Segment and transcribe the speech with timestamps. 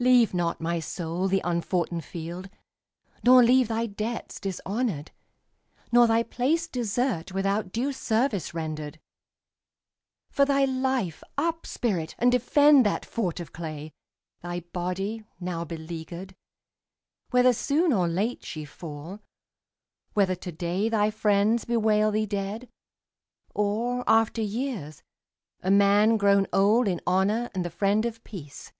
[0.00, 2.50] Leave not, my soul, the unfoughten field,
[3.22, 5.12] nor leave Thy debts dishonoured,
[5.90, 9.00] nor thy place desert Without due service rendered.
[10.30, 13.94] For thy life, Up, spirit, and defend that fort of clay,
[14.42, 16.34] Thy body, now beleaguered;
[17.30, 19.20] whether soon Or late she fall;
[20.12, 22.68] whether to day thy friends Bewail thee dead,
[23.54, 25.02] or, after years,
[25.62, 28.70] a man Grown old in honour and the friend of peace.